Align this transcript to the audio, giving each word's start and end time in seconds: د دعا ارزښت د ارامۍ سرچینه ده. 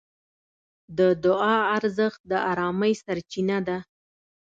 د 0.97 0.99
دعا 1.25 1.57
ارزښت 1.77 2.21
د 2.31 2.33
ارامۍ 2.51 2.93
سرچینه 3.03 3.57
ده. 3.67 3.77